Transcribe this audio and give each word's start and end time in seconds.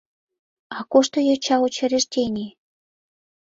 А 0.75 0.77
кушто 0.91 1.17
йоча 1.27 1.55
учреждений? 1.67 2.51